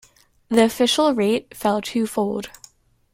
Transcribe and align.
The 0.49 0.63
official 0.63 1.13
rate 1.13 1.55
fell 1.55 1.79
twofold. 1.79 2.49